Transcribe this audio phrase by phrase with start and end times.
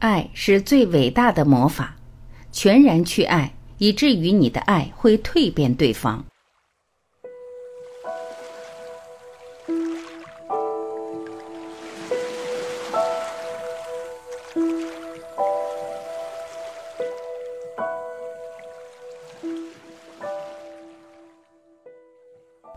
[0.00, 1.94] 爱是最伟大的魔法，
[2.50, 6.24] 全然去爱，以至于你的爱会蜕变对方。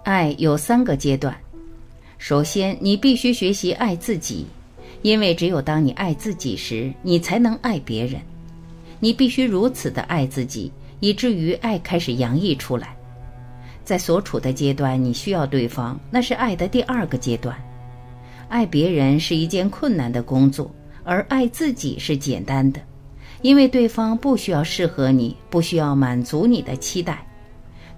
[0.04, 1.34] 爱有三个阶段，
[2.18, 4.46] 首先，你必须学习爱自己。
[5.04, 8.20] 因为只有当你爱自己时，你才能爱别人。
[9.00, 10.72] 你必须如此的爱自己，
[11.02, 12.96] 以至于爱开始洋溢出来。
[13.84, 17.56] 在所处的阶段，你需要对方，那是爱的第二个阶段。
[18.48, 22.80] 爱别人是一件困难的工作，而爱自己是简单的，
[23.42, 27.28] 因为对方不需要适合你，不需要满足你的期待。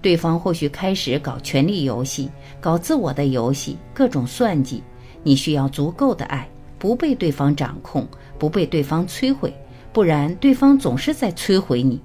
[0.01, 4.81] 对方或许开始搞权力游戏，搞自我的游戏，各种算计。
[5.21, 6.47] 你需要足够的爱。
[6.77, 8.07] 不被对方掌控，
[8.37, 9.53] 不被对方摧毁，
[9.93, 11.99] 不然对方总是在摧毁你。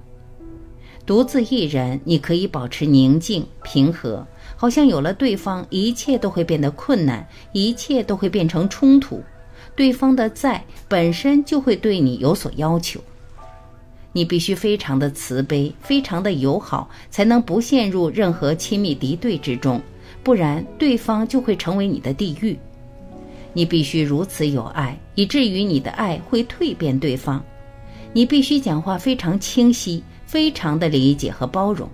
[1.05, 9.21] 独自一人，你可以保持宁静平和，好像有了对方，一切都会变得困难，一切都会变成冲突。
[9.75, 12.99] 对方的在本身就会对你有所要求，
[14.13, 19.81] 你必须非常的慈悲，非常的友好，才能不陷入任何亲密敌对之中，
[20.23, 22.57] 不然对方就会成为你的地狱。
[23.53, 27.43] 你必须如此有爱，以至于你的爱会蜕变对方。
[28.13, 31.89] 你必须讲话非常清晰，非常的理解和包容。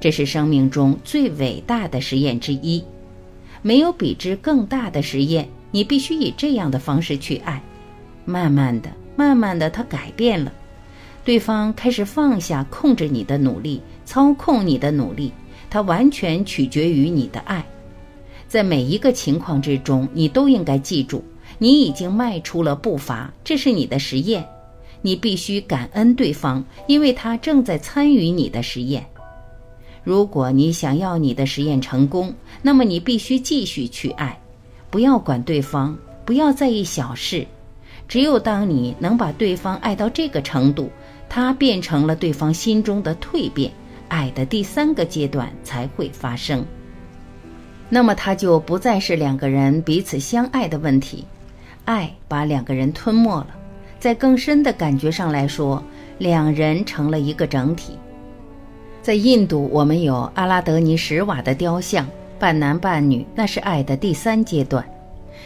[0.00, 2.82] 这是生命中最伟大的实验之一，
[3.62, 5.48] 没有比之更大的实验。
[5.70, 7.62] 你必须以这样的方式去爱。
[8.24, 10.52] 慢慢的，慢慢的，他改变了，
[11.24, 15.32] 对方开始放下控制你的努力，操控你的努力，
[15.68, 17.64] 他完全取决于你的爱。
[18.48, 21.22] 在每一个情况之中，你都应该记住，
[21.58, 23.30] 你已经迈出了步伐。
[23.44, 24.44] 这是你的实验，
[25.02, 29.04] 你必须感恩对方，因为他正在参与你的实验。
[30.02, 34.40] 如果你想要你的实验成功，那么你必须继续去爱，
[34.88, 37.46] 不要管对方，不要在意小事。
[38.08, 40.90] 只有当你能把对方爱到这个程度，
[41.28, 43.70] 他变成了对方心中的蜕变，
[44.08, 46.64] 爱的第三个阶段才会发生。
[47.90, 51.24] 那么，它就不再是两个人彼此相爱的问题，
[51.86, 53.46] 爱把两个人吞没了。
[53.98, 55.82] 在更深的感觉上来说，
[56.18, 57.98] 两人成了一个整体。
[59.00, 62.06] 在印度，我们有阿拉德尼什瓦的雕像，
[62.38, 64.84] 半男半女，那是爱的第三阶段。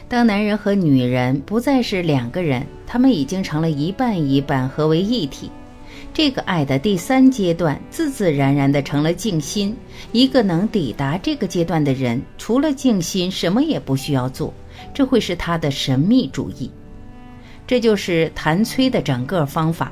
[0.08, 5.50] 当男人和女人不再是两个人，他们已经成了一半一半，合为一体。
[6.15, 9.75] 这个爱的第三阶段，自自然然的成了静心。
[10.12, 14.53] 一个能抵达这个阶段的人，除了静心，什么也不需要做。
[14.93, 16.71] 这会是他的神秘主义。
[17.67, 19.91] 这就是谭崔的整个方法。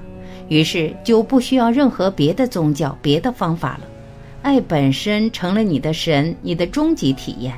[0.49, 3.87] 于是就不需要任何别的宗教、别的方法了。
[4.43, 7.57] 爱本身成了你的神，你的终极体验。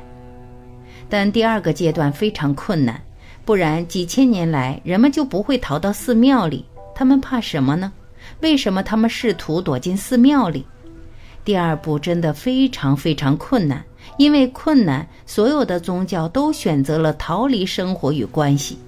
[1.08, 3.00] 但第二个阶段非常困难，
[3.44, 6.64] 不然几千年来人们就不会逃到寺庙里。
[6.94, 7.90] 他们怕什么呢？
[8.40, 10.64] 为什么他们试图躲进寺庙里？
[11.44, 13.84] 第二步真的非常非常困难，
[14.16, 18.78] 因为困难，所有的宗教都选择了逃离生活与关系。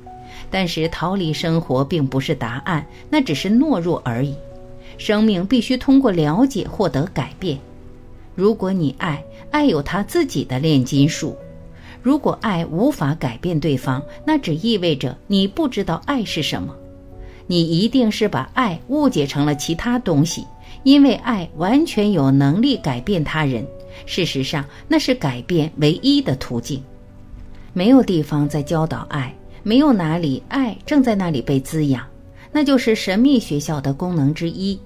[0.51, 4.35] 但是逃离生活并不是答案，那只是懦弱而已。
[4.99, 7.59] 生命必须通过了解获得改变。
[8.37, 11.37] 如果你爱，爱有他自己的炼金术。
[12.03, 16.73] 如果爱无法改变对方，那只意味着你不知道爱是什么。
[17.47, 20.47] 你一定是把爱误解成了其他东西，
[20.83, 23.67] 因为爱完全有能力改变他人。
[24.07, 26.83] 事实上，那是改变唯一的途径。
[27.73, 32.05] 没有地方在教导爱，没有哪里爱正在那里被滋养。
[32.53, 34.79] 那就是神秘学校的功能之一，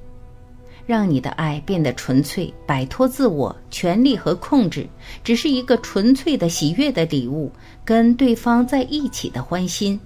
[0.87, 4.89] 让你的爱变得纯粹，摆脱自我、权力和控制，
[5.23, 7.53] 只是一个纯粹的喜悦的礼物，
[7.85, 10.01] 跟对方在一起的欢心。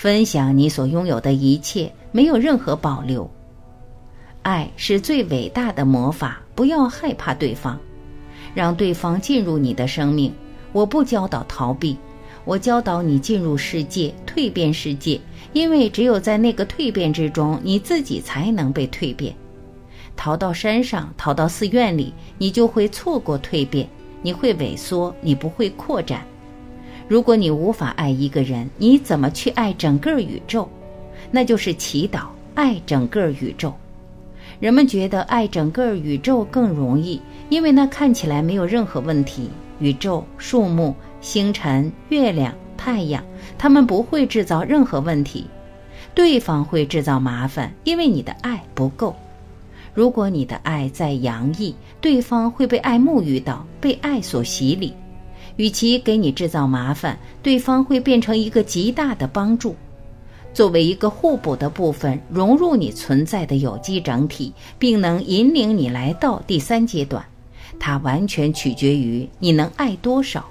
[0.00, 3.30] 分享你所拥有的一切，没有任何保留。
[4.40, 7.78] 爱是最伟大的魔法，不要害怕对方，
[8.54, 10.32] 让对方进入你的生命。
[10.72, 11.98] 我不教导逃避，
[12.46, 15.20] 我教导你进入世界，蜕变世界。
[15.52, 19.36] 因为只有在那个蜕变之中，你自己才能被蜕变。
[20.16, 23.86] 逃到山上，逃到寺院里，你就会错过蜕变，
[24.22, 26.24] 你会萎缩，你不会扩展。
[27.10, 30.68] 如果你无法爱一个人，你怎么去爱整个宇宙？
[31.32, 33.74] 那就是祈祷爱整个宇宙。
[34.60, 39.50] 人们觉得爱整个宇宙更容易，因为那看起来没有任何问题。
[39.80, 43.24] 宇宙、树木、星辰、月亮、太阳，
[43.58, 45.48] 他们不会制造任何问题。
[46.14, 49.16] 对方会制造麻烦，因为你的爱不够。
[49.94, 54.94] 如果你的爱再洋溢，对方会被爱沐浴到，被爱所洗礼。
[55.56, 59.74] 与其给你制造麻烦，对方会变成一个极大的帮助。
[60.52, 67.24] 作为一个互补的部分，融入你存在的有机整体，并能引领你来到第三阶段。
[67.78, 70.44] 它完全取决于你能爱多少。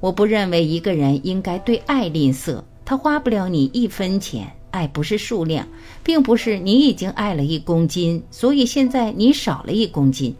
[0.00, 4.50] 我不认为一个人应该对爱吝啬，他花不了你一分钱。
[4.70, 5.68] 爱不是数量，
[6.02, 10.34] 并不是你已经爱了一公斤，所以现在你少了一公斤。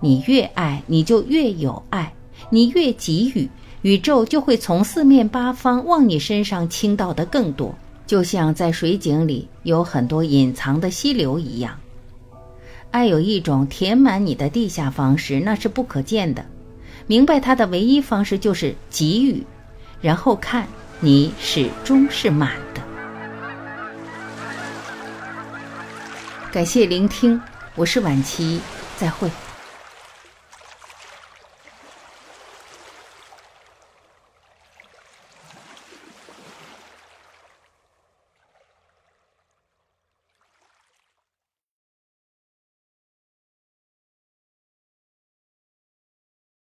[0.00, 2.12] 你越爱，你就越有爱；
[2.50, 3.48] 你越给予，
[3.82, 7.74] 宇宙就会从四面八方往你身上倾倒的更多，
[8.06, 11.78] 就像在水井里有很多隐藏的溪流一样。
[12.90, 16.44] 爱有一种填满你的地下方式，那是不可见的。
[17.06, 19.44] 明白它的唯一方式就是给予，
[20.00, 20.66] 然后看
[21.00, 22.82] 你始终是满的。
[26.50, 27.38] 感谢聆听，
[27.74, 28.60] 我是晚琪，
[28.96, 29.30] 再会。